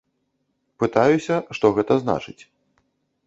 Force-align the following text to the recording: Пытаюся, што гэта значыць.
Пытаюся, 0.83 1.35
што 1.57 1.65
гэта 1.77 1.93
значыць. 2.05 2.39